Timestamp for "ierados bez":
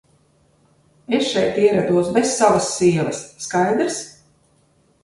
1.65-2.35